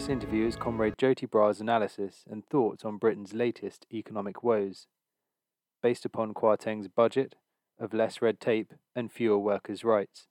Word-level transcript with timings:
This 0.00 0.08
interview 0.08 0.46
is 0.46 0.56
Comrade 0.56 0.96
Joti 0.96 1.30
Brar's 1.30 1.60
analysis 1.60 2.24
and 2.26 2.42
thoughts 2.46 2.86
on 2.86 2.96
Britain's 2.96 3.34
latest 3.34 3.84
economic 3.92 4.42
woes, 4.42 4.86
based 5.82 6.06
upon 6.06 6.32
Kwarteng's 6.32 6.88
budget 6.88 7.34
of 7.78 7.92
less 7.92 8.22
red 8.22 8.40
tape 8.40 8.72
and 8.96 9.12
fewer 9.12 9.38
workers' 9.38 9.84
rights. 9.84 10.26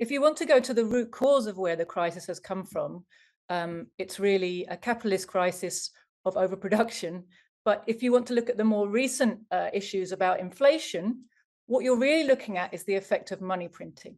If 0.00 0.10
you 0.10 0.22
want 0.22 0.38
to 0.38 0.46
go 0.46 0.58
to 0.58 0.72
the 0.72 0.84
root 0.84 1.10
cause 1.10 1.46
of 1.46 1.58
where 1.58 1.76
the 1.76 1.84
crisis 1.84 2.26
has 2.26 2.40
come 2.40 2.64
from, 2.64 3.04
um, 3.50 3.86
it's 3.98 4.18
really 4.18 4.64
a 4.70 4.76
capitalist 4.76 5.28
crisis 5.28 5.90
of 6.24 6.38
overproduction. 6.38 7.24
But 7.66 7.84
if 7.86 8.02
you 8.02 8.10
want 8.10 8.26
to 8.28 8.34
look 8.34 8.48
at 8.48 8.56
the 8.56 8.64
more 8.64 8.88
recent 8.88 9.40
uh, 9.50 9.68
issues 9.74 10.12
about 10.12 10.40
inflation, 10.40 11.24
what 11.66 11.84
you're 11.84 11.98
really 11.98 12.26
looking 12.26 12.56
at 12.56 12.72
is 12.72 12.84
the 12.84 12.94
effect 12.94 13.30
of 13.30 13.42
money 13.42 13.68
printing. 13.68 14.16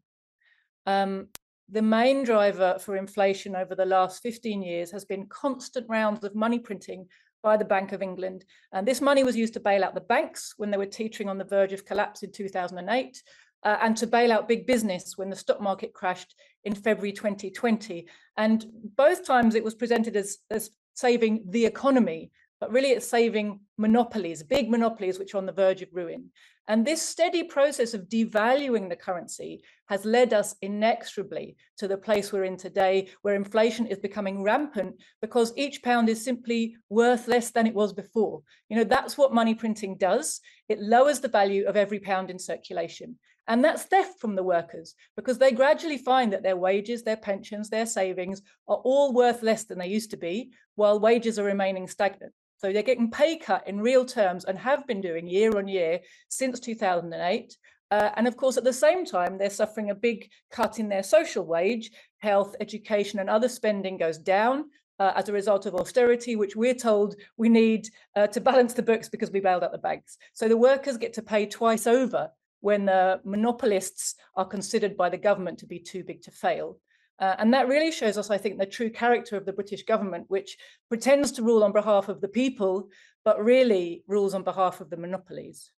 Um, 0.87 1.27
the 1.69 1.83
main 1.83 2.23
driver 2.23 2.77
for 2.79 2.97
inflation 2.97 3.57
over 3.57 3.75
the 3.75 3.85
last 3.85 4.23
15 4.23 4.63
years 4.63 4.93
has 4.93 5.05
been 5.05 5.27
constant 5.27 5.87
rounds 5.89 6.23
of 6.23 6.37
money 6.37 6.61
printing 6.61 7.09
by 7.43 7.57
the 7.57 7.65
Bank 7.65 7.91
of 7.91 8.03
England. 8.03 8.45
And 8.73 8.87
this 8.87 9.01
money 9.01 9.25
was 9.25 9.37
used 9.37 9.55
to 9.55 9.61
bail 9.61 9.83
out 9.83 9.95
the 9.95 10.01
banks 10.01 10.55
when 10.59 10.71
they 10.71 10.77
were 10.77 10.87
teetering 10.87 11.29
on 11.29 11.39
the 11.39 11.45
verge 11.45 11.73
of 11.73 11.85
collapse 11.85 12.23
in 12.23 12.31
2008 12.31 13.21
uh, 13.65 13.79
and 13.81 13.97
to 13.97 14.07
bail 14.07 14.33
out 14.33 14.49
big 14.49 14.67
business 14.67 15.17
when 15.17 15.31
the 15.31 15.37
stock 15.37 15.61
market 15.61 15.93
crashed 15.93 16.35
in 16.65 16.75
February 16.75 17.13
2020. 17.13 18.07
And 18.37 18.67
both 18.97 19.27
times 19.27 19.55
it 19.55 19.65
was 19.65 19.75
presented 19.75 20.17
as, 20.17 20.39
as 20.51 20.71
saving 20.95 21.45
the 21.49 21.67
economy, 21.67 22.31
but 22.61 22.73
really 22.73 22.91
it's 22.91 23.07
saving 23.07 23.61
monopolies, 23.79 24.43
big 24.43 24.71
monopolies, 24.71 25.19
which 25.19 25.35
are 25.35 25.39
on 25.39 25.47
the 25.47 25.53
verge 25.53 25.83
of 25.83 25.89
ruin. 25.93 26.31
And 26.69 26.87
this 26.87 27.03
steady 27.03 27.43
process 27.43 27.93
of 27.93 28.09
devaluing 28.09 28.89
the 28.89 28.97
currency 28.97 29.63
has 29.93 30.07
led 30.07 30.33
us 30.33 30.55
inexorably 30.63 31.55
to 31.77 31.87
the 31.87 31.99
place 31.99 32.33
we're 32.33 32.45
in 32.45 32.57
today, 32.57 33.11
where 33.21 33.35
inflation 33.35 33.87
is 33.87 33.99
becoming 33.99 34.43
rampant 34.43 34.97
because 35.21 35.53
each 35.55 35.83
pound 35.83 36.09
is 36.09 36.25
simply 36.25 36.75
worth 36.89 37.29
less 37.29 37.51
than 37.51 37.67
it 37.67 37.75
was 37.75 37.93
before. 37.93 38.41
You 38.71 38.79
know, 38.79 38.85
that's 38.85 39.19
what 39.19 39.35
money 39.35 39.55
printing 39.55 39.99
does. 39.99 40.41
It 40.71 40.81
lowers 40.81 41.21
the 41.21 41.29
value 41.29 41.67
of 41.67 41.77
every 41.77 42.01
pound 42.01 42.31
in 42.31 42.39
circulation. 42.39 43.19
And 43.49 43.63
that's 43.63 43.83
theft 43.83 44.19
from 44.19 44.35
the 44.35 44.43
workers 44.43 44.95
because 45.15 45.37
they 45.37 45.53
gradually 45.53 45.99
find 45.99 46.33
that 46.33 46.43
their 46.43 46.57
wages, 46.57 47.03
their 47.03 47.19
pensions, 47.19 47.69
their 47.69 47.85
savings 47.85 48.41
are 48.69 48.79
all 48.79 49.13
worth 49.13 49.43
less 49.43 49.65
than 49.65 49.79
they 49.79 49.89
used 49.89 50.13
to 50.13 50.17
be, 50.17 50.53
while 50.75 51.01
wages 51.01 51.39
are 51.39 51.45
remaining 51.45 51.87
stagnant. 51.87 52.33
So 52.57 52.73
they're 52.73 52.83
getting 52.83 53.11
pay 53.11 53.37
cut 53.37 53.69
in 53.69 53.79
real 53.79 54.07
terms 54.07 54.47
and 54.47 54.57
have 54.57 54.87
been 54.87 55.03
doing 55.03 55.29
year 55.29 55.59
on 55.59 55.69
year 55.69 56.01
since 56.31 56.61
2008. 56.61 57.59
Uh, 57.93 58.11
and 58.17 58.27
of 58.27 58.39
course, 58.39 58.57
at 58.57 58.65
the 58.65 58.73
same 58.73 59.05
time, 59.05 59.37
they're 59.37 59.51
suffering 59.51 59.91
a 59.91 59.95
big 59.95 60.31
cut 60.51 60.79
in 60.79 60.89
their 60.89 61.03
social 61.03 61.45
wage, 61.45 61.91
health, 62.21 62.57
education, 62.59 63.19
and 63.19 63.29
other 63.29 63.51
spending 63.51 63.99
goes 63.99 64.19
down. 64.19 64.65
Uh, 64.99 65.13
as 65.17 65.29
a 65.29 65.33
result 65.33 65.67
of 65.67 65.75
austerity, 65.75 66.37
which 66.37 66.55
we're 66.55 66.75
told 66.75 67.17
we 67.37 67.49
need 67.49 67.89
uh, 68.15 68.27
to 68.27 68.41
balance 68.41 68.73
the 68.75 68.83
books 68.83 69.09
because 69.09 69.33
we 69.33 69.41
bailed 69.41 69.65
out 69.65 69.73
the 69.73 69.79
banks. 69.79 70.17
So 70.33 70.47
the 70.47 70.57
workers 70.57 70.97
get 70.97 71.13
to 71.15 71.23
pay 71.23 71.45
twice 71.47 71.89
over 71.89 72.31
when 72.61 72.85
the 72.85 73.21
monopolists 73.25 74.15
are 74.37 74.45
considered 74.45 74.97
by 74.97 75.09
the 75.09 75.17
government 75.17 75.59
to 75.59 75.67
be 75.67 75.81
too 75.81 76.05
big 76.05 76.23
to 76.23 76.31
fail. 76.31 76.79
Uh, 77.19 77.35
and 77.39 77.53
that 77.53 77.69
really 77.69 77.91
shows 77.91 78.17
us, 78.17 78.31
I 78.31 78.39
think, 78.39 78.59
the 78.59 78.67
true 78.67 78.91
character 78.91 79.37
of 79.37 79.45
the 79.45 79.53
British 79.53 79.83
government, 79.83 80.27
which 80.29 80.57
pretends 80.89 81.33
to 81.33 81.43
rule 81.43 81.65
on 81.65 81.73
behalf 81.73 82.09
of 82.09 82.21
the 82.21 82.29
people, 82.29 82.89
but 83.25 83.43
really 83.43 84.05
rules 84.07 84.35
on 84.35 84.45
behalf 84.45 84.81
of 84.81 84.89
the 84.89 84.99
monopolies. 84.99 85.73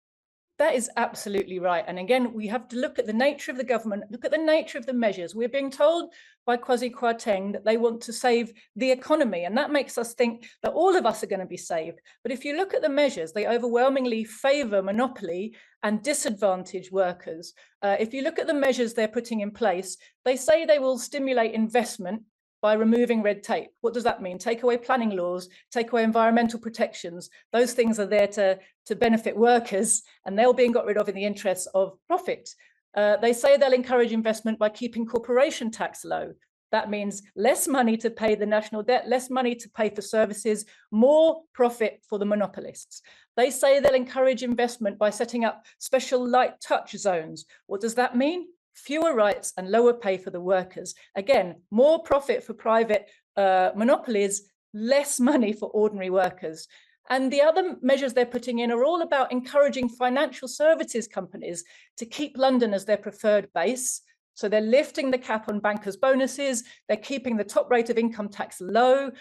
That 0.60 0.76
is 0.76 0.90
absolutely 0.98 1.58
right. 1.58 1.84
And 1.88 1.98
again, 1.98 2.32
we 2.34 2.48
have 2.48 2.68
to 2.70 2.76
look 2.76 3.00
at 3.00 3.08
the 3.08 3.14
nature 3.14 3.50
of 3.50 3.58
the 3.58 3.64
government, 3.64 4.04
look 4.12 4.24
at 4.24 4.32
the 4.32 4.38
nature 4.38 4.78
of 4.78 4.86
the 4.86 4.94
measures. 4.94 5.34
We're 5.34 5.50
being 5.50 5.72
told 5.72 6.14
by 6.46 6.58
Kwasi 6.58 6.92
Kwarteng 6.92 7.54
that 7.54 7.66
they 7.66 7.78
want 7.78 8.02
to 8.02 8.14
save 8.14 8.54
the 8.76 8.92
economy. 8.92 9.46
And 9.46 9.58
that 9.58 9.72
makes 9.72 9.98
us 9.98 10.14
think 10.14 10.46
that 10.62 10.74
all 10.74 10.96
of 10.96 11.08
us 11.08 11.24
are 11.24 11.28
going 11.28 11.40
to 11.40 11.46
be 11.48 11.58
saved. 11.58 12.00
But 12.22 12.32
if 12.32 12.46
you 12.46 12.56
look 12.56 12.76
at 12.76 12.84
the 12.84 12.90
measures, 12.90 13.32
they 13.32 13.48
overwhelmingly 13.48 14.26
favor 14.26 14.84
monopoly 14.84 15.56
and 15.82 16.04
disadvantage 16.04 16.92
workers. 16.92 17.54
Uh, 17.82 17.96
if 18.00 18.14
you 18.14 18.22
look 18.22 18.38
at 18.38 18.46
the 18.46 18.54
measures 18.54 18.94
they're 18.94 19.08
putting 19.08 19.40
in 19.40 19.52
place, 19.52 19.98
they 20.24 20.36
say 20.36 20.66
they 20.66 20.80
will 20.80 21.00
stimulate 21.00 21.54
investment 21.54 22.22
by 22.64 22.74
removing 22.74 23.22
red 23.22 23.44
tape. 23.44 23.72
What 23.82 23.94
does 23.94 24.06
that 24.06 24.22
mean? 24.22 24.38
Take 24.38 24.64
away 24.64 24.78
planning 24.78 25.18
laws, 25.18 25.50
take 25.70 25.92
away 25.92 26.04
environmental 26.04 26.62
protections. 26.62 27.30
Those 27.52 27.74
things 27.74 28.00
are 28.00 28.06
there 28.06 28.28
to, 28.28 28.58
to 28.86 28.96
benefit 28.96 29.36
workers, 29.36 30.02
and 30.26 30.40
they're 30.40 30.54
being 30.54 30.72
got 30.72 30.86
rid 30.86 30.98
of 30.98 31.10
in 31.10 31.16
the 31.16 31.26
interests 31.26 31.68
of 31.76 31.98
profit. 32.08 32.50
Uh, 32.96 33.18
they 33.18 33.34
say 33.34 33.58
they'll 33.58 33.74
encourage 33.74 34.14
investment 34.14 34.58
by 34.58 34.70
keeping 34.70 35.06
corporation 35.06 35.72
tax 35.72 36.06
low. 36.06 36.32
That 36.72 36.90
means 36.90 37.22
less 37.36 37.68
money 37.68 37.98
to 37.98 38.10
pay 38.10 38.34
the 38.34 38.46
national 38.46 38.82
debt, 38.82 39.10
less 39.10 39.30
money 39.30 39.56
to 39.56 39.70
pay 39.72 39.90
for 39.90 40.02
services, 40.02 40.66
more 40.90 41.42
profit 41.54 42.02
for 42.10 42.18
the 42.18 42.26
monopolists. 42.26 43.02
They 43.36 43.50
say 43.50 43.82
they'll 43.82 43.94
encourage 43.94 44.42
investment 44.42 44.98
by 44.98 45.10
setting 45.10 45.44
up 45.44 45.66
special 45.80 46.26
light 46.26 46.62
touch 46.66 46.96
zones. 46.96 47.46
What 47.68 47.82
does 47.82 47.96
that 47.96 48.16
mean? 48.16 48.48
Fewer 48.74 49.14
rights 49.14 49.54
and 49.58 49.70
lower 49.70 49.94
pay 49.94 50.18
for 50.18 50.30
the 50.30 50.42
workers. 50.42 50.96
Again, 51.16 51.56
more 51.72 52.02
profit 52.04 52.44
for 52.44 52.54
private 52.54 53.10
uh, 53.38 53.72
monopolies, 53.76 54.44
less 54.74 55.20
money 55.20 55.54
for 55.54 55.70
ordinary 55.70 56.10
workers. 56.10 56.68
And 57.10 57.32
the 57.32 57.42
other 57.42 57.76
measures 57.82 58.14
they're 58.14 58.26
putting 58.26 58.60
in 58.60 58.72
are 58.72 58.84
all 58.84 59.02
about 59.02 59.32
encouraging 59.32 59.90
financial 59.90 60.48
services 60.48 61.08
companies 61.08 61.64
to 61.98 62.06
keep 62.06 62.38
London 62.38 62.74
as 62.74 62.86
their 62.86 62.98
preferred 62.98 63.50
base. 63.54 64.02
So 64.36 64.48
they're 64.48 64.62
lifting 64.62 65.12
the 65.12 65.18
cap 65.18 65.50
on 65.50 65.60
bankers' 65.60 65.98
bonuses, 65.98 66.64
they're 66.88 66.98
keeping 66.98 67.38
the 67.38 67.44
top 67.44 67.70
rate 67.70 67.90
of 67.90 67.98
income 67.98 68.30
tax 68.30 68.60
low. 68.62 69.12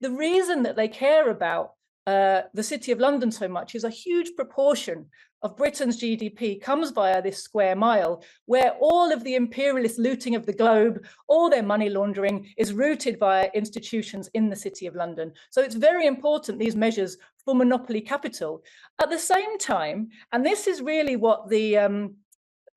The 0.00 0.10
reason 0.10 0.62
that 0.62 0.76
they 0.76 0.88
care 0.88 1.30
about 1.30 1.72
uh, 2.06 2.42
the 2.54 2.62
City 2.62 2.92
of 2.92 2.98
London 2.98 3.30
so 3.30 3.46
much 3.48 3.74
is 3.74 3.84
a 3.84 3.90
huge 3.90 4.34
proportion 4.36 5.06
of 5.42 5.56
Britain's 5.56 6.00
GDP 6.00 6.60
comes 6.60 6.90
via 6.90 7.20
this 7.20 7.42
square 7.42 7.74
mile, 7.74 8.22
where 8.46 8.72
all 8.80 9.12
of 9.12 9.24
the 9.24 9.34
imperialist 9.34 9.98
looting 9.98 10.36
of 10.36 10.46
the 10.46 10.52
globe, 10.52 11.04
all 11.26 11.50
their 11.50 11.62
money 11.62 11.88
laundering 11.88 12.48
is 12.56 12.72
routed 12.72 13.18
via 13.18 13.50
institutions 13.52 14.30
in 14.34 14.48
the 14.48 14.56
City 14.56 14.86
of 14.86 14.94
London. 14.94 15.32
So 15.50 15.62
it's 15.62 15.74
very 15.74 16.06
important, 16.06 16.58
these 16.58 16.76
measures 16.76 17.16
for 17.44 17.54
monopoly 17.54 18.00
capital. 18.00 18.62
At 19.00 19.10
the 19.10 19.18
same 19.18 19.58
time, 19.58 20.10
and 20.30 20.46
this 20.46 20.66
is 20.68 20.80
really 20.80 21.16
what 21.16 21.48
the, 21.48 21.76
um, 21.76 22.14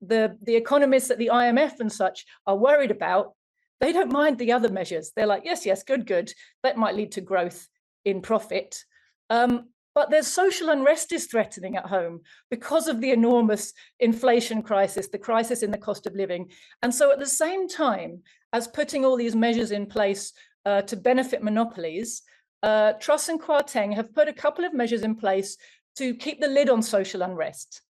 the, 0.00 0.36
the 0.42 0.56
economists 0.56 1.10
at 1.10 1.18
the 1.18 1.30
IMF 1.32 1.78
and 1.78 1.92
such 1.92 2.26
are 2.46 2.56
worried 2.56 2.90
about, 2.90 3.34
they 3.80 3.92
don't 3.92 4.10
mind 4.10 4.38
the 4.38 4.52
other 4.52 4.70
measures. 4.70 5.12
They're 5.14 5.26
like, 5.26 5.44
yes, 5.44 5.66
yes, 5.66 5.84
good, 5.84 6.06
good. 6.06 6.32
That 6.64 6.78
might 6.78 6.96
lead 6.96 7.12
to 7.12 7.20
growth 7.20 7.68
in 8.04 8.22
profit. 8.22 8.84
Um, 9.30 9.68
but 9.94 10.10
there's 10.10 10.26
social 10.26 10.68
unrest 10.68 11.10
is 11.12 11.24
threatening 11.24 11.76
at 11.76 11.86
home 11.86 12.20
because 12.50 12.86
of 12.86 13.00
the 13.00 13.12
enormous 13.12 13.72
inflation 13.98 14.62
crisis, 14.62 15.08
the 15.08 15.18
crisis 15.18 15.62
in 15.62 15.70
the 15.70 15.78
cost 15.78 16.06
of 16.06 16.14
living. 16.14 16.50
And 16.82 16.94
so 16.94 17.10
at 17.10 17.18
the 17.18 17.26
same 17.26 17.66
time 17.66 18.20
as 18.52 18.68
putting 18.68 19.06
all 19.06 19.16
these 19.16 19.34
measures 19.34 19.70
in 19.70 19.86
place 19.86 20.34
uh, 20.66 20.82
to 20.82 20.96
benefit 20.96 21.42
monopolies, 21.42 22.22
uh, 22.62 22.92
Truss 22.94 23.30
and 23.30 23.40
Kwarteng 23.40 23.94
have 23.94 24.12
put 24.12 24.28
a 24.28 24.34
couple 24.34 24.66
of 24.66 24.74
measures 24.74 25.02
in 25.02 25.14
place 25.14 25.56
to 25.96 26.14
keep 26.14 26.40
the 26.40 26.48
lid 26.48 26.68
on 26.68 26.82
social 26.82 27.22
unrest. 27.22 27.80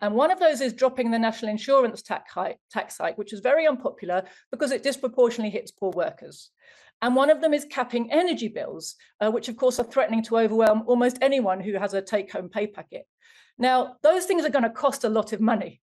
And 0.00 0.14
one 0.14 0.30
of 0.30 0.38
those 0.38 0.60
is 0.60 0.74
dropping 0.74 1.10
the 1.10 1.18
national 1.18 1.50
insurance 1.50 2.02
tax 2.02 2.30
hike, 2.32 2.58
tax 2.70 2.98
hike, 2.98 3.16
which 3.16 3.32
is 3.32 3.40
very 3.40 3.66
unpopular 3.66 4.24
because 4.50 4.72
it 4.72 4.82
disproportionately 4.82 5.50
hits 5.50 5.70
poor 5.70 5.90
workers. 5.92 6.50
And 7.02 7.14
one 7.14 7.30
of 7.30 7.40
them 7.40 7.52
is 7.52 7.66
capping 7.70 8.10
energy 8.10 8.48
bills, 8.48 8.96
uh, 9.20 9.30
which 9.30 9.48
of 9.48 9.56
course 9.56 9.78
are 9.78 9.84
threatening 9.84 10.22
to 10.24 10.38
overwhelm 10.38 10.84
almost 10.86 11.18
anyone 11.20 11.60
who 11.60 11.74
has 11.74 11.94
a 11.94 12.02
take 12.02 12.32
home 12.32 12.48
pay 12.48 12.66
packet. 12.66 13.06
Now, 13.58 13.96
those 14.02 14.26
things 14.26 14.44
are 14.44 14.50
going 14.50 14.64
to 14.64 14.70
cost 14.70 15.04
a 15.04 15.08
lot 15.08 15.32
of 15.32 15.40
money. 15.40 15.80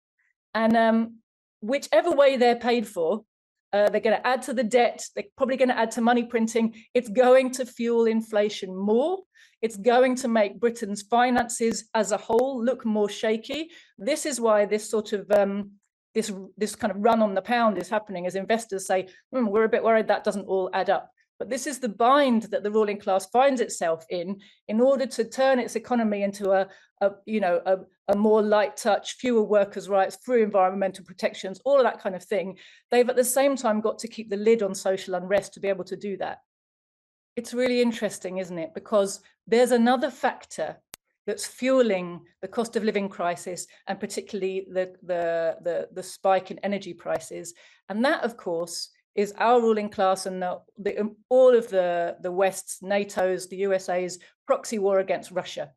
And 0.55 0.77
um, 0.77 1.19
whichever 1.61 2.11
way 2.11 2.37
they're 2.37 2.57
paid 2.57 2.87
for, 2.87 3.25
uh, 3.73 3.89
they're 3.89 4.01
going 4.01 4.17
to 4.17 4.27
add 4.27 4.43
to 4.43 4.53
the 4.53 4.65
debt. 4.65 5.05
They're 5.15 5.25
probably 5.37 5.57
going 5.57 5.69
to 5.69 5.79
add 5.79 5.91
to 5.93 6.01
money 6.01 6.25
printing. 6.25 6.75
It's 6.95 7.09
going 7.09 7.51
to 7.53 7.67
fuel 7.67 8.07
inflation 8.07 8.75
more. 8.75 9.19
It's 9.63 9.77
going 9.77 10.15
to 10.17 10.29
make 10.29 10.61
Britain's 10.61 11.03
finances 11.03 11.89
as 11.95 12.13
a 12.13 12.17
whole 12.17 12.63
look 12.65 12.85
more 12.85 13.09
shaky. 13.09 13.71
This 13.99 14.27
is 14.27 14.41
why 14.41 14.67
this 14.67 14.89
sort 14.89 15.13
of 15.13 15.31
um, 15.31 15.73
this 16.17 16.33
this 16.57 16.75
kind 16.75 16.91
of 16.91 16.97
run 17.05 17.21
on 17.21 17.35
the 17.35 17.43
pound 17.43 17.77
is 17.77 17.91
happening 17.91 18.27
as 18.27 18.37
investors 18.37 18.87
say, 18.87 19.07
mm, 19.35 19.47
we're 19.47 19.65
a 19.65 19.69
bit 19.69 19.85
worried 19.85 20.09
that 20.09 20.25
doesn't 20.25 20.49
all 20.49 20.71
add 20.73 20.89
up. 20.89 21.13
But 21.39 21.51
this 21.51 21.67
is 21.67 21.79
the 21.79 21.91
bind 21.91 22.45
that 22.45 22.63
the 22.63 22.71
ruling 22.71 22.99
class 22.99 23.27
finds 23.27 23.61
itself 23.61 24.07
in, 24.09 24.41
in 24.69 24.81
order 24.81 25.05
to 25.05 25.25
turn 25.25 25.59
its 25.59 25.77
economy 25.77 26.23
into 26.23 26.53
a, 26.53 26.67
a 27.03 27.11
you 27.27 27.41
know, 27.41 27.61
a, 27.67 27.77
a 28.09 28.17
more 28.17 28.41
light 28.41 28.79
touch, 28.79 29.17
fewer 29.17 29.43
workers' 29.43 29.91
rights, 29.91 30.17
through 30.17 30.43
environmental 30.43 31.05
protections, 31.05 31.61
all 31.67 31.77
of 31.77 31.85
that 31.85 32.01
kind 32.01 32.17
of 32.17 32.25
thing. 32.25 32.57
They've 32.91 33.11
at 33.11 33.17
the 33.17 33.23
same 33.23 33.55
time 33.55 33.83
got 33.83 33.99
to 33.99 34.09
keep 34.09 34.31
the 34.31 34.39
lid 34.39 34.63
on 34.63 34.75
social 34.75 35.15
unrest 35.17 35.53
to 35.53 35.61
be 35.61 35.69
able 35.69 35.85
to 35.85 35.97
do 35.97 36.17
that. 36.17 36.39
It's 37.37 37.53
really 37.53 37.83
interesting, 37.83 38.39
isn't 38.39 38.59
it? 38.59 38.73
Because 38.73 39.21
there's 39.47 39.73
another 39.73 40.11
factor 40.11 40.79
that's 41.27 41.47
fueling 41.47 42.21
the 42.41 42.49
cost 42.49 42.77
of 42.77 42.85
living 42.85 43.09
crisis 43.09 43.67
and 43.89 43.99
particularly 43.99 44.67
the, 44.71 44.93
the, 45.03 45.57
the, 45.63 45.89
the 45.93 46.03
spike 46.03 46.51
in 46.51 46.59
energy 46.61 46.95
prices. 46.95 47.55
And 47.89 48.05
that, 48.05 48.23
of 48.23 48.37
course, 48.37 48.91
is 49.15 49.33
our 49.39 49.61
ruling 49.61 49.89
class 49.89 50.27
and 50.27 50.43
the, 50.43 50.61
the, 50.79 50.99
um, 50.99 51.17
all 51.29 51.57
of 51.57 51.69
the, 51.69 52.17
the 52.21 52.31
West's, 52.31 52.83
NATO's, 52.83 53.49
the 53.49 53.57
USA's 53.57 54.19
proxy 54.47 54.79
war 54.79 55.01
against 55.01 55.31
Russia. 55.31 55.71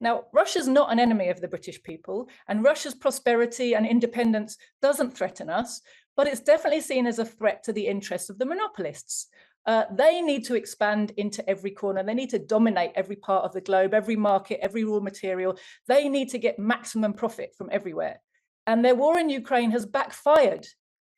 Now, 0.00 0.24
Russia's 0.32 0.68
not 0.68 0.92
an 0.92 1.00
enemy 1.00 1.28
of 1.28 1.40
the 1.40 1.48
British 1.48 1.82
people, 1.82 2.28
and 2.46 2.64
Russia's 2.64 2.94
prosperity 2.94 3.74
and 3.74 3.86
independence 3.86 4.56
doesn't 4.80 5.16
threaten 5.16 5.50
us, 5.50 5.80
but 6.16 6.26
it's 6.26 6.40
definitely 6.40 6.80
seen 6.80 7.06
as 7.06 7.18
a 7.18 7.24
threat 7.24 7.62
to 7.64 7.72
the 7.72 7.86
interests 7.86 8.30
of 8.30 8.38
the 8.38 8.46
monopolists. 8.46 9.28
Uh, 9.68 9.84
they 9.92 10.22
need 10.22 10.46
to 10.46 10.54
expand 10.54 11.12
into 11.18 11.46
every 11.48 11.70
corner. 11.70 12.02
They 12.02 12.14
need 12.14 12.30
to 12.30 12.38
dominate 12.38 12.92
every 12.94 13.16
part 13.16 13.44
of 13.44 13.52
the 13.52 13.60
globe, 13.60 13.92
every 13.92 14.16
market, 14.16 14.60
every 14.62 14.82
raw 14.82 14.98
material. 14.98 15.58
They 15.86 16.08
need 16.08 16.30
to 16.30 16.38
get 16.38 16.58
maximum 16.58 17.12
profit 17.12 17.54
from 17.54 17.68
everywhere. 17.70 18.18
And 18.66 18.82
their 18.82 18.94
war 18.94 19.18
in 19.18 19.28
Ukraine 19.28 19.70
has 19.72 19.84
backfired 19.84 20.66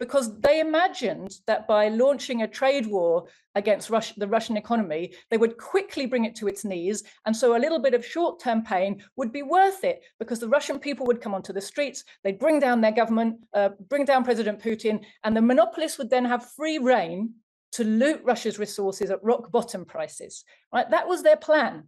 because 0.00 0.40
they 0.40 0.58
imagined 0.58 1.30
that 1.46 1.68
by 1.68 1.90
launching 1.90 2.42
a 2.42 2.48
trade 2.48 2.86
war 2.88 3.28
against 3.54 3.88
the 4.16 4.26
Russian 4.26 4.56
economy, 4.56 5.14
they 5.30 5.36
would 5.36 5.56
quickly 5.56 6.06
bring 6.06 6.24
it 6.24 6.34
to 6.36 6.48
its 6.48 6.64
knees. 6.64 7.04
And 7.26 7.36
so 7.36 7.56
a 7.56 7.62
little 7.64 7.78
bit 7.78 7.94
of 7.94 8.04
short 8.04 8.40
term 8.40 8.64
pain 8.64 9.00
would 9.14 9.30
be 9.30 9.42
worth 9.42 9.84
it 9.84 10.02
because 10.18 10.40
the 10.40 10.48
Russian 10.48 10.80
people 10.80 11.06
would 11.06 11.20
come 11.20 11.34
onto 11.34 11.52
the 11.52 11.60
streets, 11.60 12.02
they'd 12.24 12.38
bring 12.38 12.58
down 12.58 12.80
their 12.80 12.90
government, 12.90 13.36
uh, 13.54 13.68
bring 13.88 14.04
down 14.04 14.24
President 14.24 14.60
Putin, 14.60 15.04
and 15.22 15.36
the 15.36 15.42
monopolists 15.42 15.98
would 15.98 16.10
then 16.10 16.24
have 16.24 16.50
free 16.52 16.78
rein 16.78 17.34
to 17.72 17.84
loot 17.84 18.20
Russia's 18.24 18.58
resources 18.58 19.10
at 19.10 19.22
rock 19.22 19.50
bottom 19.50 19.84
prices. 19.84 20.44
Right? 20.72 20.90
That 20.90 21.08
was 21.08 21.22
their 21.22 21.36
plan. 21.36 21.84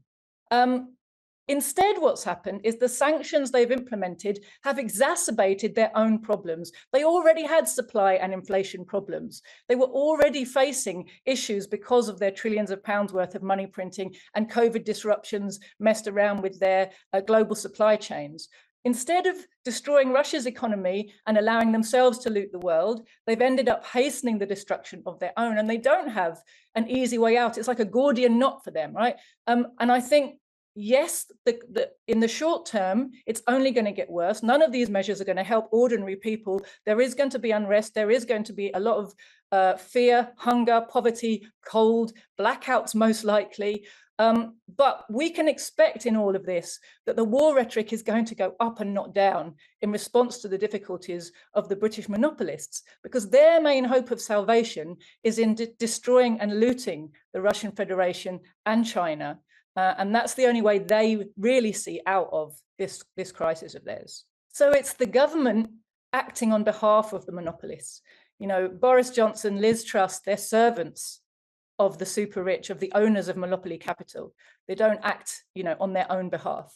Um, 0.51 0.97
Instead, 1.49 1.97
what's 1.99 2.23
happened 2.23 2.61
is 2.63 2.79
the 2.79 2.89
sanctions 2.89 3.51
they've 3.51 3.73
implemented 3.73 4.45
have 4.63 4.79
exacerbated 4.79 5.75
their 5.75 5.91
own 5.97 6.21
problems. 6.21 6.71
They 6.93 7.03
already 7.03 7.45
had 7.45 7.69
supply 7.69 8.15
and 8.15 8.33
inflation 8.33 8.85
problems. 8.85 9.43
They 9.69 9.75
were 9.75 9.87
already 9.87 10.45
facing 10.45 11.09
issues 11.27 11.67
because 11.67 12.09
of 12.09 12.21
their 12.21 12.31
trillions 12.31 12.71
of 12.71 12.85
pounds 12.85 13.13
worth 13.13 13.35
of 13.35 13.43
money 13.43 13.67
printing 13.67 14.15
and 14.37 14.51
COVID 14.51 14.85
disruptions 14.85 15.59
messed 15.81 16.07
around 16.07 16.43
with 16.43 16.61
their 16.61 16.91
uh, 17.13 17.21
global 17.21 17.57
supply 17.57 17.97
chains. 17.97 18.49
Instead 18.85 19.27
of 19.27 19.37
destroying 19.65 20.13
Russia's 20.13 20.47
economy 20.47 21.13
and 21.27 21.39
allowing 21.39 21.71
themselves 21.71 22.19
to 22.19 22.31
loot 22.31 22.51
the 22.51 22.59
world, 22.59 23.07
they've 23.27 23.41
ended 23.41 23.69
up 23.69 23.87
hastening 23.87 24.39
the 24.39 24.47
destruction 24.47 25.03
of 25.07 25.19
their 25.21 25.33
own. 25.37 25.59
And 25.59 25.71
they 25.71 25.79
don't 25.79 26.09
have 26.09 26.43
an 26.75 26.91
easy 26.91 27.19
way 27.19 27.37
out. 27.37 27.59
It's 27.59 27.69
like 27.69 27.81
a 27.81 27.85
Gordian 27.85 28.39
knot 28.39 28.65
for 28.65 28.73
them, 28.73 28.93
right? 28.93 29.17
Um, 29.47 29.69
and 29.79 29.93
I 29.93 30.01
think 30.01 30.37
yes, 30.75 31.27
the, 31.45 31.59
the, 31.71 31.91
in 32.09 32.21
the 32.21 32.29
short 32.29 32.67
term, 32.67 33.11
it's 33.27 33.43
only 33.47 33.71
going 33.71 33.85
to 33.85 33.93
get 33.93 34.11
worse. 34.11 34.43
None 34.43 34.63
of 34.63 34.73
these 34.73 34.91
measures 34.91 35.21
are 35.21 35.27
going 35.27 35.37
to 35.37 35.43
help 35.43 35.69
ordinary 35.71 36.17
people. 36.17 36.65
There 36.87 37.01
is 37.01 37.15
going 37.15 37.31
to 37.31 37.39
be 37.39 37.51
unrest. 37.51 37.95
There 37.95 38.11
is 38.11 38.25
going 38.25 38.45
to 38.45 38.53
be 38.53 38.71
a 38.73 38.81
lot 38.81 38.97
of 38.97 39.15
uh, 39.51 39.77
fear, 39.77 40.33
hunger, 40.37 40.87
poverty, 40.89 41.47
cold, 41.67 42.13
blackouts, 42.39 42.95
most 42.95 43.25
likely. 43.25 43.87
Um, 44.19 44.57
but 44.77 45.05
we 45.11 45.31
can 45.31 45.49
expect 45.49 46.07
in 46.07 46.17
all 46.17 46.37
of 46.37 46.47
this 46.47 46.79
that 47.07 47.17
the 47.17 47.25
war 47.25 47.57
rhetoric 47.57 47.93
is 47.93 48.03
going 48.03 48.25
to 48.27 48.35
go 48.35 48.55
up 48.61 48.81
and 48.81 48.95
not 48.95 49.15
down 49.15 49.55
in 49.81 49.91
response 49.91 50.39
to 50.39 50.49
the 50.49 50.59
difficulties 50.59 51.33
of 51.55 51.69
the 51.69 51.77
British 51.77 52.09
monopolists, 52.09 52.83
because 53.03 53.29
their 53.29 53.61
main 53.61 53.85
hope 53.85 54.11
of 54.11 54.21
salvation 54.21 54.97
is 55.25 55.39
in 55.39 55.55
de- 55.55 55.75
destroying 55.79 56.39
and 56.41 56.61
looting 56.61 57.11
the 57.33 57.41
Russian 57.41 57.73
Federation 57.73 58.39
and 58.65 58.87
China. 58.87 59.41
Uh, 59.77 59.95
and 59.99 60.15
that's 60.15 60.35
the 60.35 60.47
only 60.47 60.63
way 60.63 60.79
they 60.79 61.25
really 61.39 61.73
see 61.73 62.01
out 62.07 62.29
of 62.33 62.55
this, 62.79 63.03
this 63.17 63.33
crisis 63.33 63.75
of 63.75 63.85
theirs. 63.85 64.25
So 64.53 64.71
it's 64.71 64.95
the 64.95 65.07
government 65.07 65.71
acting 66.13 66.53
on 66.53 66.65
behalf 66.65 67.13
of 67.13 67.25
the 67.25 67.33
monopolists. 67.33 68.03
You 68.39 68.49
know, 68.49 68.69
Boris 68.69 69.11
Johnson, 69.11 69.61
Liz 69.61 69.85
Truss, 69.85 70.21
they're 70.21 70.37
servants 70.37 71.21
of 71.79 71.99
the 71.99 72.07
super 72.07 72.43
rich, 72.43 72.71
of 72.71 72.81
the 72.81 72.93
owners 72.95 73.29
of 73.29 73.37
monopoly 73.37 73.79
capital. 73.79 74.35
They 74.69 74.75
don't 74.75 75.01
act, 75.03 75.43
you 75.55 75.65
know, 75.65 75.77
on 75.81 75.93
their 75.93 76.11
own 76.11 76.29
behalf. 76.29 76.75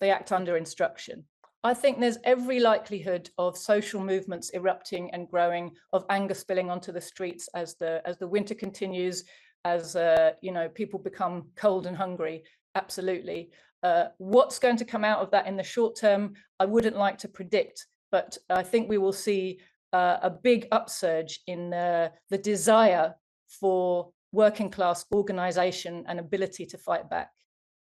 They 0.00 0.10
act 0.10 0.30
under 0.30 0.56
instruction. 0.56 1.24
I 1.64 1.74
think 1.74 1.98
there's 1.98 2.18
every 2.22 2.60
likelihood 2.60 3.30
of 3.38 3.58
social 3.58 4.00
movements 4.00 4.52
erupting 4.54 5.10
and 5.12 5.28
growing, 5.28 5.72
of 5.92 6.04
anger 6.10 6.34
spilling 6.34 6.70
onto 6.70 6.92
the 6.92 7.00
streets 7.00 7.48
as 7.54 7.74
the 7.74 8.00
as 8.04 8.18
the 8.18 8.28
winter 8.28 8.54
continues, 8.54 9.24
as 9.64 9.96
uh, 9.96 10.32
you 10.40 10.52
know 10.52 10.68
people 10.68 10.98
become 10.98 11.48
cold 11.56 11.86
and 11.86 11.96
hungry 11.96 12.44
absolutely. 12.74 13.50
Uh, 13.82 14.08
what's 14.18 14.58
going 14.58 14.76
to 14.76 14.84
come 14.84 15.04
out 15.04 15.20
of 15.20 15.30
that 15.30 15.46
in 15.46 15.56
the 15.56 15.62
short 15.62 15.94
term 15.94 16.32
i 16.58 16.64
wouldn't 16.64 16.96
like 16.96 17.18
to 17.18 17.28
predict 17.28 17.86
but 18.10 18.36
i 18.50 18.62
think 18.62 18.88
we 18.88 18.98
will 18.98 19.12
see 19.12 19.60
uh, 19.92 20.16
a 20.22 20.30
big 20.30 20.66
upsurge 20.72 21.40
in 21.46 21.70
the 21.70 22.38
desire 22.42 23.14
for 23.48 24.10
working 24.32 24.70
class 24.70 25.04
organization 25.14 26.04
and 26.08 26.18
ability 26.18 26.66
to 26.66 26.78
fight 26.78 27.08
back. 27.08 27.30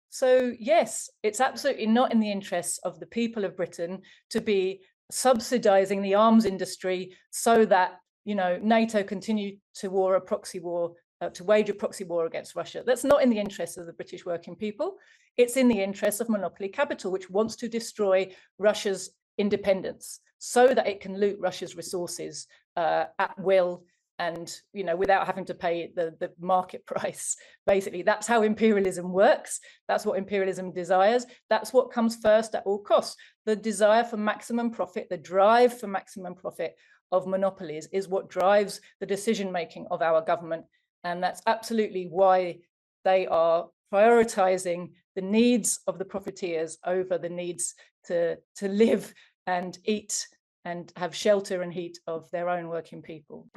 So 0.10 0.54
yes 0.60 1.10
it's 1.24 1.42
absolutely 1.42 1.88
not 1.88 2.12
in 2.14 2.20
the 2.20 2.32
interests 2.32 2.78
of 2.80 3.00
the 3.00 3.08
people 3.08 3.44
of 3.44 3.58
britain 3.58 4.02
to 4.30 4.40
be 4.40 4.82
subsidizing 5.12 6.02
the 6.02 6.16
arms 6.16 6.46
industry 6.46 7.16
so 7.32 7.66
that 7.66 8.00
you 8.24 8.36
know 8.36 8.58
nato 8.62 9.04
continue 9.04 9.58
to 9.76 9.90
war 9.90 10.16
a 10.16 10.22
proxy 10.22 10.60
war 10.60 10.94
uh, 11.22 11.30
to 11.30 11.44
wage 11.44 11.70
a 11.70 11.74
proxy 11.74 12.04
war 12.04 12.26
against 12.26 12.56
Russia. 12.56 12.84
That's 12.86 13.04
not 13.04 13.24
in 13.24 13.30
the 13.30 13.40
interests 13.40 13.78
of 13.78 13.86
the 13.86 13.94
British 13.94 14.26
working 14.26 14.56
people. 14.56 14.98
It's 15.38 15.58
in 15.58 15.68
the 15.68 15.82
interests 15.82 16.22
of 16.22 16.30
monopoly 16.30 16.70
capital, 16.70 17.12
which 17.12 17.30
wants 17.30 17.56
to 17.58 17.68
destroy 17.68 18.32
Russia's 18.58 19.12
independence 19.38 20.20
so 20.40 20.68
that 20.68 20.88
it 20.88 21.02
can 21.02 21.20
loot 21.20 21.38
Russia's 21.40 21.76
resources 21.76 22.48
uh, 22.76 23.06
at 23.20 23.38
will 23.40 23.84
and 24.20 24.62
you 24.74 24.84
know 24.84 24.96
without 24.96 25.26
having 25.26 25.46
to 25.46 25.54
pay 25.54 25.92
the, 25.96 26.16
the 26.20 26.32
market 26.40 26.86
price 26.92 27.36
basically 27.68 28.02
that's 28.02 28.28
how 28.28 28.44
imperialism 28.44 29.12
works 29.12 29.60
that's 29.88 30.06
what 30.06 30.18
imperialism 30.18 30.72
desires 30.72 31.26
that's 31.50 31.74
what 31.74 31.92
comes 31.92 32.16
first 32.18 32.56
at 32.56 32.64
all 32.66 32.80
costs 32.80 33.18
the 33.46 33.56
desire 33.56 34.04
for 34.04 34.18
maximum 34.18 34.72
profit 34.72 35.08
the 35.10 35.18
drive 35.18 35.78
for 35.78 35.88
maximum 35.88 36.34
profit 36.34 36.76
of 37.12 37.28
monopolies 37.28 37.88
is 37.92 38.08
what 38.08 38.30
drives 38.30 38.82
the 39.00 39.06
decision 39.06 39.52
making 39.52 39.86
of 39.92 40.02
our 40.02 40.22
government 40.22 40.64
and 41.06 41.22
that's 41.22 41.42
absolutely 41.46 42.08
why 42.10 42.58
they 43.06 43.28
are 43.28 43.68
prioritizing 43.94 44.90
the 45.16 45.22
needs 45.22 45.80
of 45.86 46.00
the 46.00 46.04
profiteers 46.04 46.80
over 46.84 47.20
the 47.20 47.30
needs 47.30 47.76
to, 48.06 48.36
to 48.56 48.68
live 48.68 49.14
and 49.46 49.78
eat 49.86 50.28
and 50.66 50.92
have 50.96 51.16
shelter 51.16 51.62
and 51.62 51.72
heat 51.72 52.00
of 52.08 52.30
their 52.32 52.50
own 52.50 52.68
working 52.68 53.04
people. 53.04 53.48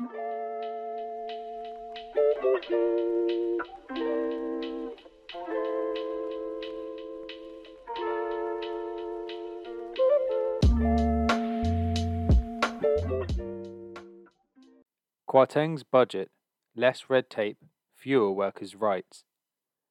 Kwarteng's 15.27 15.83
budget 15.83 16.31
less 16.79 17.11
red 17.11 17.29
tape, 17.29 17.59
fewer 17.93 18.31
workers' 18.31 18.77
rights. 18.77 19.25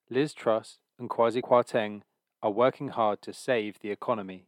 Liz 0.10 0.34
Truss 0.34 0.79
and 0.98 1.10
Kwasi 1.10 1.41
Kwarteng 1.41 2.03
are 2.41 2.50
working 2.50 2.89
hard 2.89 3.22
to 3.24 3.34
save 3.34 3.79
the 3.79 3.91
economy 3.91 4.48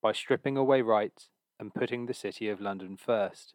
by 0.00 0.12
stripping 0.12 0.56
away 0.56 0.82
rights 0.82 1.30
and 1.58 1.74
putting 1.74 2.06
the 2.06 2.14
City 2.14 2.48
of 2.48 2.60
London 2.60 2.96
first. 2.96 3.54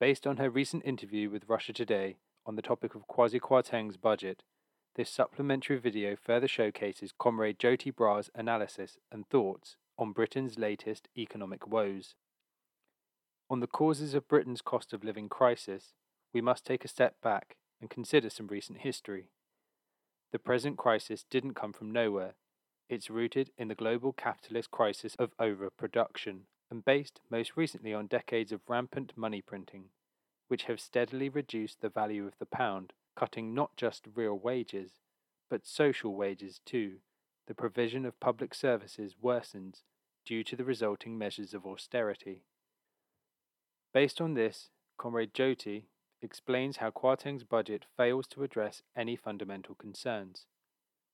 Based 0.00 0.26
on 0.26 0.38
her 0.38 0.48
recent 0.48 0.84
interview 0.86 1.28
with 1.28 1.48
Russia 1.48 1.74
Today 1.74 2.16
on 2.46 2.56
the 2.56 2.62
topic 2.62 2.94
of 2.94 3.06
Kwasi 3.06 3.38
Kwarteng's 3.38 3.98
budget, 3.98 4.42
this 4.96 5.10
supplementary 5.10 5.78
video 5.78 6.16
further 6.16 6.48
showcases 6.48 7.12
Comrade 7.16 7.58
Joti 7.58 7.94
Brar's 7.94 8.30
analysis 8.34 8.96
and 9.12 9.28
thoughts 9.28 9.76
on 9.98 10.12
Britain's 10.12 10.58
latest 10.58 11.08
economic 11.18 11.66
woes. 11.66 12.14
On 13.50 13.60
the 13.60 13.66
causes 13.66 14.14
of 14.14 14.26
Britain's 14.26 14.62
cost 14.62 14.94
of 14.94 15.04
living 15.04 15.28
crisis, 15.28 15.92
we 16.32 16.40
must 16.40 16.64
take 16.64 16.84
a 16.84 16.88
step 16.88 17.16
back 17.22 17.56
and 17.80 17.90
consider 17.90 18.30
some 18.30 18.46
recent 18.46 18.78
history. 18.78 19.26
The 20.32 20.38
present 20.38 20.78
crisis 20.78 21.24
didn't 21.28 21.54
come 21.54 21.72
from 21.72 21.92
nowhere. 21.92 22.34
It's 22.88 23.10
rooted 23.10 23.50
in 23.58 23.68
the 23.68 23.74
global 23.74 24.12
capitalist 24.12 24.70
crisis 24.70 25.14
of 25.18 25.32
overproduction 25.38 26.42
and 26.70 26.84
based 26.84 27.20
most 27.30 27.56
recently 27.56 27.92
on 27.92 28.06
decades 28.06 28.50
of 28.50 28.60
rampant 28.68 29.12
money 29.16 29.42
printing, 29.42 29.86
which 30.48 30.64
have 30.64 30.80
steadily 30.80 31.28
reduced 31.28 31.80
the 31.80 31.90
value 31.90 32.26
of 32.26 32.38
the 32.38 32.46
pound 32.46 32.92
cutting 33.14 33.54
not 33.54 33.76
just 33.76 34.06
real 34.14 34.38
wages, 34.38 34.92
but 35.50 35.66
social 35.66 36.14
wages 36.14 36.60
too. 36.64 36.96
The 37.46 37.54
provision 37.54 38.06
of 38.06 38.18
public 38.20 38.54
services 38.54 39.14
worsens 39.22 39.82
due 40.24 40.44
to 40.44 40.56
the 40.56 40.64
resulting 40.64 41.18
measures 41.18 41.52
of 41.52 41.66
austerity. 41.66 42.44
Based 43.92 44.20
on 44.20 44.34
this, 44.34 44.70
Comrade 44.96 45.34
Joti 45.34 45.84
explains 46.22 46.78
how 46.78 46.90
Kwarteng's 46.90 47.44
budget 47.44 47.84
fails 47.96 48.26
to 48.28 48.42
address 48.42 48.82
any 48.96 49.16
fundamental 49.16 49.74
concerns. 49.74 50.46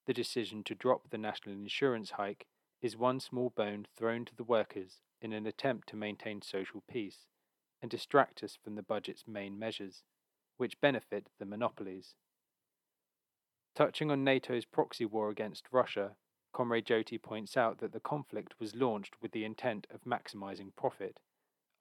The 0.07 0.15
decision 0.15 0.63
to 0.65 0.75
drop 0.75 1.11
the 1.11 1.19
national 1.19 1.57
insurance 1.57 2.13
hike 2.13 2.47
is 2.81 2.97
one 2.97 3.21
small 3.21 3.51
bone 3.51 3.87
thrown 3.97 4.25
to 4.27 4.37
the 4.37 4.45
workers 4.45 5.01
in 5.21 5.33
an 5.33 5.47
attempt 5.47 5.89
to 5.89 5.97
maintain 5.97 6.43
social 6.43 6.83
peace 6.89 7.27
and 7.83 7.91
distract 7.91 8.43
us 8.43 8.57
from 8.63 8.75
the 8.75 8.83
budget's 8.83 9.25
main 9.27 9.59
measures, 9.59 10.03
which 10.57 10.81
benefit 10.81 11.29
the 11.39 11.47
monopolies. 11.47 12.15
Touching 13.75 14.11
on 14.11 14.25
NATO's 14.25 14.65
proxy 14.65 15.05
war 15.05 15.31
against 15.31 15.65
Russia, 15.71 16.17
Comrade 16.53 16.87
Joti 16.87 17.21
points 17.23 17.57
out 17.57 17.79
that 17.79 17.93
the 17.93 18.01
conflict 18.01 18.55
was 18.59 18.75
launched 18.75 19.15
with 19.23 19.33
the 19.33 19.45
intent 19.45 19.87
of 19.93 20.03
maximizing 20.05 20.75
profit, 20.75 21.19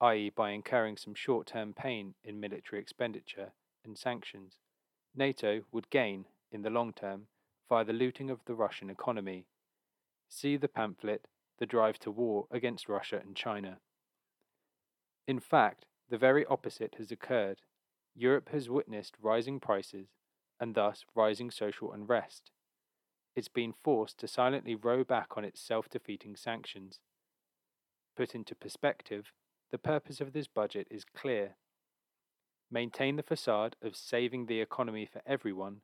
i.e., 0.00 0.30
by 0.30 0.50
incurring 0.50 0.96
some 0.96 1.14
short 1.14 1.46
term 1.46 1.72
pain 1.72 2.14
in 2.22 2.40
military 2.40 2.80
expenditure 2.80 3.52
and 3.84 3.98
sanctions. 3.98 4.58
NATO 5.14 5.62
would 5.72 5.90
gain, 5.90 6.26
in 6.52 6.62
the 6.62 6.70
long 6.70 6.92
term, 6.92 7.26
via 7.68 7.84
the 7.84 7.92
looting 7.92 8.30
of 8.30 8.44
the 8.44 8.54
Russian 8.54 8.90
economy. 8.90 9.46
See 10.28 10.56
the 10.56 10.68
pamphlet, 10.68 11.26
The 11.58 11.66
Drive 11.66 11.98
to 12.00 12.10
War 12.10 12.46
Against 12.50 12.88
Russia 12.88 13.20
and 13.24 13.34
China. 13.34 13.78
In 15.26 15.40
fact, 15.40 15.86
the 16.08 16.18
very 16.18 16.46
opposite 16.46 16.94
has 16.98 17.10
occurred. 17.10 17.60
Europe 18.14 18.50
has 18.50 18.70
witnessed 18.70 19.16
rising 19.20 19.60
prices 19.60 20.08
and 20.60 20.74
thus 20.74 21.04
rising 21.14 21.50
social 21.50 21.92
unrest. 21.92 22.50
It's 23.36 23.48
been 23.48 23.74
forced 23.84 24.18
to 24.18 24.28
silently 24.28 24.74
row 24.74 25.04
back 25.04 25.36
on 25.36 25.44
its 25.44 25.60
self 25.60 25.88
defeating 25.88 26.34
sanctions. 26.34 26.98
Put 28.16 28.34
into 28.34 28.54
perspective, 28.54 29.32
the 29.70 29.78
purpose 29.78 30.20
of 30.20 30.32
this 30.32 30.46
budget 30.46 30.86
is 30.90 31.04
clear 31.04 31.56
maintain 32.70 33.16
the 33.16 33.22
facade 33.22 33.76
of 33.82 33.96
saving 33.96 34.46
the 34.46 34.60
economy 34.60 35.08
for 35.10 35.22
everyone, 35.26 35.80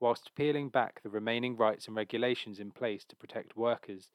whilst 0.00 0.34
peeling 0.34 0.68
back 0.68 1.00
the 1.02 1.08
remaining 1.08 1.56
rights 1.56 1.86
and 1.86 1.96
regulations 1.96 2.58
in 2.58 2.70
place 2.70 3.04
to 3.04 3.16
protect 3.16 3.56
workers. 3.56 4.10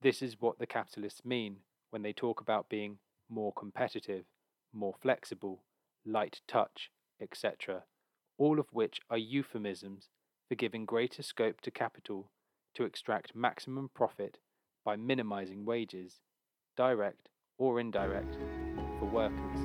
This 0.00 0.22
is 0.22 0.40
what 0.40 0.58
the 0.58 0.66
capitalists 0.66 1.24
mean 1.24 1.58
when 1.90 2.02
they 2.02 2.12
talk 2.12 2.40
about 2.40 2.68
being 2.68 2.98
more 3.28 3.52
competitive, 3.52 4.24
more 4.72 4.94
flexible, 5.00 5.62
light 6.06 6.40
touch, 6.48 6.90
etc., 7.20 7.84
all 8.38 8.58
of 8.58 8.66
which 8.72 9.00
are 9.10 9.18
euphemisms 9.18 10.08
for 10.48 10.54
giving 10.54 10.86
greater 10.86 11.22
scope 11.22 11.60
to 11.60 11.70
capital 11.70 12.30
to 12.74 12.84
extract 12.84 13.34
maximum 13.34 13.90
profit 13.92 14.38
by 14.84 14.96
minimizing 14.96 15.64
wages, 15.64 16.20
direct 16.76 17.28
or 17.58 17.80
indirect, 17.80 18.36
for 18.98 19.06
workers. 19.06 19.58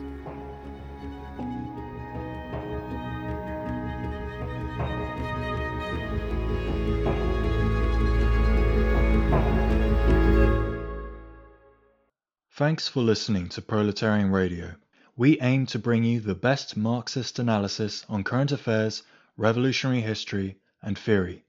Thanks 12.56 12.88
for 12.88 13.02
listening 13.02 13.50
to 13.50 13.62
Proletarian 13.62 14.32
Radio. 14.32 14.76
We 15.16 15.40
aim 15.42 15.66
to 15.68 15.80
bring 15.80 16.04
you 16.04 16.20
the 16.20 16.36
best 16.36 16.78
Marxist 16.78 17.40
analysis 17.40 18.06
on 18.10 18.24
current 18.24 18.52
affairs, 18.52 19.04
revolutionary 19.38 20.02
history, 20.02 20.58
and 20.82 20.98
theory. 20.98 21.46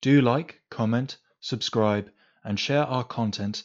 Do 0.00 0.20
like, 0.20 0.60
comment, 0.70 1.18
subscribe, 1.40 2.10
and 2.42 2.58
share 2.58 2.84
our 2.84 3.04
content 3.04 3.64